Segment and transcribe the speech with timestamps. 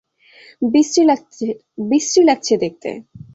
[1.89, 2.89] বিশ্রী লাগছে দেখতে।